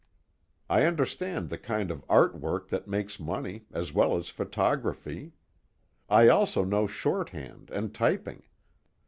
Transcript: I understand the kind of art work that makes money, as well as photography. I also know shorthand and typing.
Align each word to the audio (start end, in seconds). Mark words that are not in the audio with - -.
I 0.67 0.85
understand 0.85 1.49
the 1.49 1.59
kind 1.59 1.91
of 1.91 2.03
art 2.09 2.33
work 2.35 2.69
that 2.69 2.87
makes 2.87 3.19
money, 3.19 3.65
as 3.71 3.93
well 3.93 4.17
as 4.17 4.29
photography. 4.29 5.33
I 6.09 6.27
also 6.27 6.63
know 6.63 6.87
shorthand 6.87 7.69
and 7.69 7.93
typing. 7.93 8.41